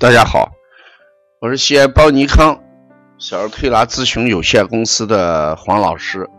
[0.00, 0.52] 大家好，
[1.40, 2.62] 我是西安邦尼康
[3.18, 6.30] 小儿推拿咨询有限公司的黄老师。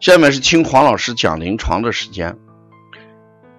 [0.00, 2.34] 下面是听黄老师讲临床的时间。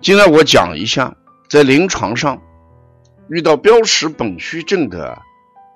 [0.01, 1.15] 今天我讲一下
[1.51, 2.41] 在临床上
[3.29, 5.15] 遇到标识本虚症的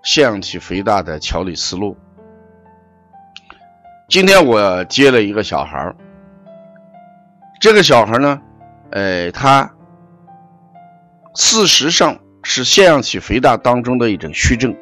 [0.04, 1.96] 腺样体肥大的调理思路。
[4.10, 5.94] 今天我接了一个小孩，
[7.62, 8.42] 这个小孩呢，
[8.90, 9.72] 呃，他
[11.36, 12.18] 事实上。
[12.48, 14.78] 是腺样体肥大当中的一种虚症，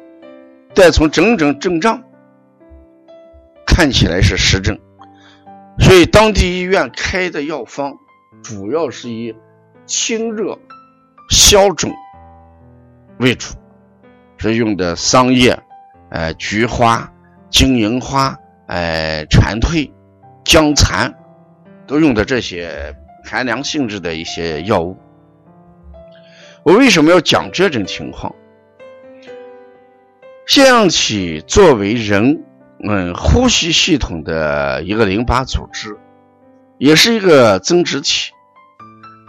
[0.74, 2.04] 但从整整症状
[3.66, 4.78] 看起来是实症，
[5.78, 7.94] 所以当地医院开的药方
[8.42, 9.34] 主要是以
[9.86, 10.58] 清热
[11.30, 11.90] 消肿
[13.18, 13.54] 为主，
[14.36, 15.58] 是用的桑叶、
[16.10, 17.10] 呃菊花、
[17.48, 19.90] 金银花、呃蝉蜕、
[20.44, 21.14] 姜蚕，
[21.86, 24.98] 都用的这些寒凉性质的一些药物。
[26.64, 28.34] 我为什么要讲这种情况？
[30.46, 32.42] 腺样体作为人
[32.82, 35.94] 嗯呼吸系统的一个淋巴组织，
[36.78, 38.32] 也是一个增殖体，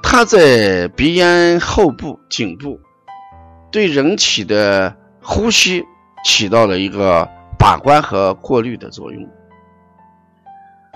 [0.01, 2.79] 它在鼻咽后部、颈部，
[3.69, 5.83] 对人体的呼吸
[6.23, 9.27] 起到了一个把关和过滤的作用。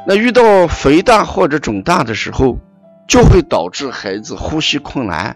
[0.08, 2.58] 那遇到肥大或者肿大的时候，
[3.10, 5.36] 就会导致孩子呼吸困难。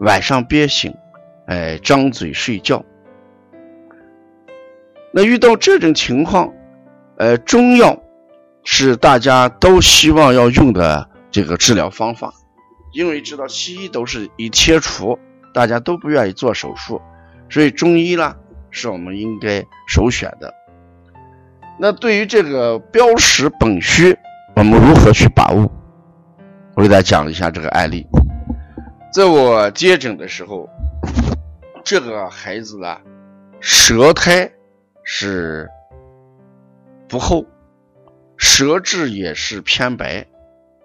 [0.00, 0.94] 晚上憋醒，
[1.46, 2.84] 哎，张嘴睡觉。
[5.12, 6.52] 那遇到这种情况，
[7.18, 8.02] 呃，中药
[8.64, 12.32] 是大家都希望要用的这个治疗方法，
[12.92, 15.18] 因为知道西医都是以切除，
[15.52, 17.00] 大家都不愿意做手术，
[17.50, 18.34] 所以中医呢
[18.70, 20.54] 是我们应该首选的。
[21.78, 24.16] 那对于这个标识本虚，
[24.56, 25.70] 我们如何去把握？
[26.74, 28.06] 我给大家讲一下这个案例。
[29.12, 30.70] 在我接诊的时候，
[31.84, 32.96] 这个孩子呢，
[33.60, 34.50] 舌苔
[35.04, 35.68] 是
[37.10, 37.44] 不厚，
[38.38, 40.26] 舌质也是偏白，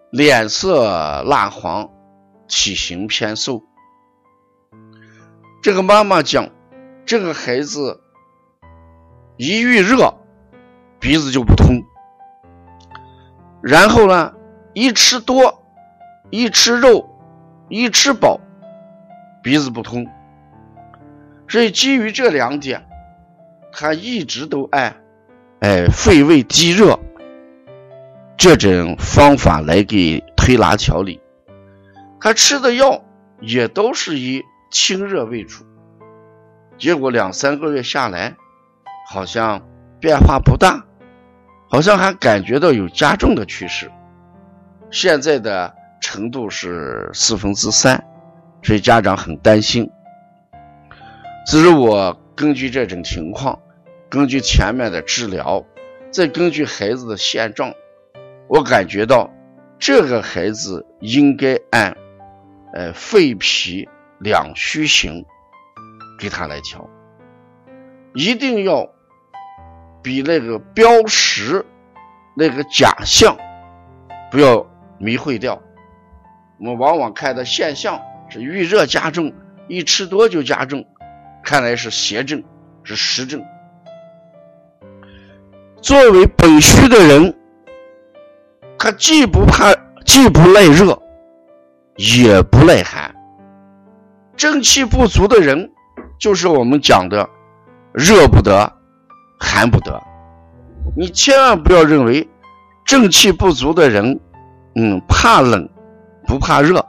[0.10, 1.90] 脸色蜡黄，
[2.50, 3.64] 体型偏瘦。
[5.64, 6.50] 这个妈妈讲，
[7.06, 8.02] 这个孩子
[9.38, 10.14] 一遇热，
[11.00, 11.82] 鼻子就不通，
[13.62, 14.34] 然后呢，
[14.74, 15.64] 一吃多，
[16.30, 17.14] 一吃肉。
[17.70, 18.40] 一吃饱，
[19.44, 20.08] 鼻子不通，
[21.50, 22.86] 所以基于这两点，
[23.74, 24.96] 他一直都按，
[25.60, 26.98] 哎，肺胃积热
[28.38, 31.20] 这种方法来给推拿调理。
[32.22, 33.04] 他吃的药
[33.42, 35.66] 也都是以清热为主，
[36.78, 38.34] 结果两三个月下来，
[39.10, 39.62] 好像
[40.00, 40.86] 变化不大，
[41.70, 43.92] 好像还感觉到有加重的趋势。
[44.90, 45.76] 现在的。
[46.02, 48.04] 程度是四分之三，
[48.62, 49.90] 所以家长很担心。
[51.46, 53.58] 只是我根据这种情况，
[54.10, 55.64] 根据前面的治疗，
[56.12, 57.74] 再根据孩子的现状，
[58.48, 59.30] 我感觉到
[59.80, 61.96] 这个孩子应该按
[62.74, 63.88] 呃肺脾
[64.20, 65.26] 两虚型
[66.20, 66.90] 给他来调，
[68.14, 68.90] 一定要
[70.02, 71.66] 比那个标识
[72.36, 73.38] 那个假象
[74.32, 74.66] 不要
[74.98, 75.62] 迷会掉。
[76.60, 79.32] 我们往往看的现象是遇热加重，
[79.68, 80.86] 一吃多就加重，
[81.44, 82.44] 看来是邪症，
[82.84, 83.44] 是实症。
[85.82, 87.36] 作为本虚的人，
[88.80, 89.72] 他既不怕，
[90.04, 91.00] 既不耐热，
[91.96, 93.14] 也不耐寒。
[94.36, 95.70] 正气不足的人，
[96.20, 97.30] 就是我们讲的
[97.94, 98.74] 热不得，
[99.40, 100.02] 寒不得。
[100.96, 102.28] 你千万不要认为
[102.84, 104.20] 正气不足的人，
[104.76, 105.70] 嗯，怕冷。
[106.28, 106.86] 不怕热，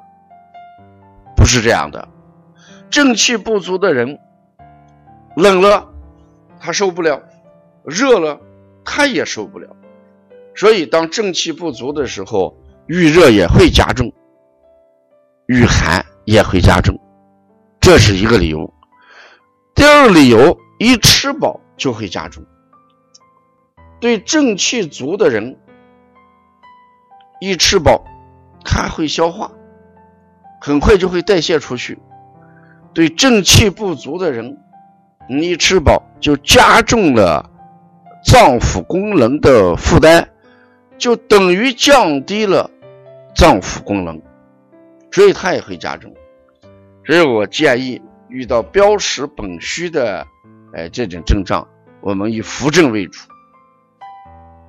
[1.36, 2.08] 不是这样的。
[2.90, 4.18] 正气不足的人，
[5.36, 5.88] 冷了
[6.58, 7.22] 他受不了，
[7.84, 8.40] 热了
[8.84, 9.68] 他也受不了。
[10.56, 12.56] 所以，当正气不足的时候，
[12.88, 14.12] 遇热也会加重，
[15.46, 16.98] 遇寒也会加重，
[17.80, 18.74] 这是一个理由。
[19.74, 22.44] 第二个理由，一吃饱就会加重。
[24.00, 25.56] 对正气足的人，
[27.40, 28.04] 一吃饱。
[28.80, 29.50] 它会消化，
[30.60, 31.98] 很快就会代谢出去。
[32.94, 34.56] 对正气不足的人，
[35.28, 37.50] 你吃饱就加重了
[38.24, 40.28] 脏腑功能的负担，
[40.96, 42.70] 就等于降低了
[43.34, 44.22] 脏腑功能，
[45.10, 46.14] 所以它也会加重。
[47.04, 50.24] 所以我建议，遇到标识本虚的
[50.72, 51.66] 哎这种症状，
[52.00, 53.18] 我们以扶正为主，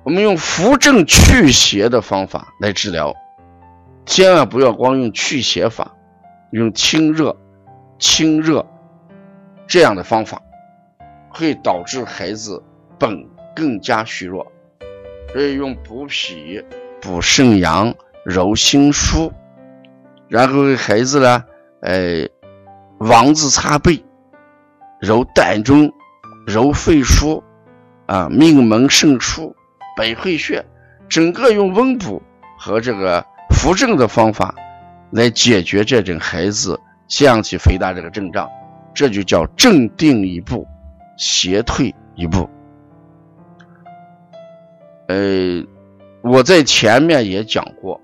[0.02, 3.14] 我们用扶正祛邪的方法来治疗。
[4.06, 5.94] 千万不要光用去邪法，
[6.50, 7.36] 用清热、
[7.98, 8.66] 清热、
[9.66, 10.40] 这样的方法，
[11.28, 12.62] 会导致孩子
[12.98, 14.46] 本更加虚弱。
[15.32, 16.60] 所以用补脾、
[17.00, 17.94] 补肾阳、
[18.24, 19.30] 揉心腧，
[20.28, 21.44] 然后给孩子呢，
[21.82, 22.26] 呃，
[22.98, 24.02] 王字擦背、
[25.00, 25.92] 揉膻中、
[26.48, 27.40] 揉肺腧，
[28.06, 29.54] 啊，命门、肾腧、
[29.96, 30.66] 百会穴，
[31.08, 32.20] 整个用温补
[32.58, 33.24] 和这个
[33.60, 34.54] 扶正的方法
[35.10, 38.48] 来解决这种孩子腺样体肥大这个症状，
[38.94, 40.66] 这就叫正定一步，
[41.18, 42.48] 邪退一步。
[45.08, 45.62] 呃，
[46.22, 48.00] 我在前面也讲过，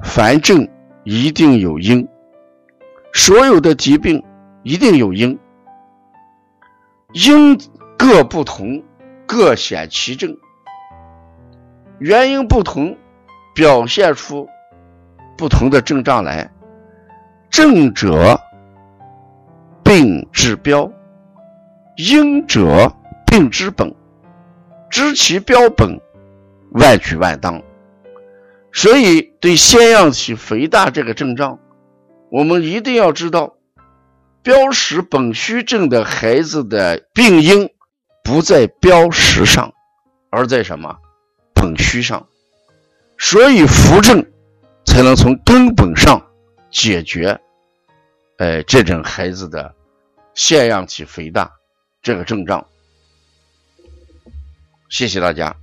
[0.00, 0.68] 凡症
[1.02, 2.06] 一定有因，
[3.12, 4.22] 所有的疾病
[4.62, 5.36] 一定有因，
[7.14, 7.58] 因
[7.96, 8.80] 各不同，
[9.26, 10.36] 各显其症，
[11.98, 12.96] 原因不同，
[13.58, 14.48] 表现出
[15.36, 16.48] 不同的症状来。
[17.50, 18.40] 症者，
[19.82, 20.88] 病之标；
[21.96, 22.92] 因者，
[23.26, 23.92] 病之本。
[24.88, 26.00] 知其标本，
[26.70, 27.60] 万举万当。
[28.72, 31.58] 所以，对腺样体肥大这个症状，
[32.30, 33.54] 我们一定要知道，
[34.40, 37.68] 标识本虚症的孩子的病因
[38.22, 39.72] 不在标识上，
[40.30, 40.98] 而在什么
[41.52, 42.28] 本虚上。
[43.18, 44.24] 所以，扶正
[44.86, 46.24] 才能从根本上
[46.70, 47.38] 解决，
[48.38, 49.74] 呃，这种孩子的
[50.34, 51.52] 腺样体肥大
[52.00, 52.64] 这个症状。
[54.88, 55.54] 谢谢大家。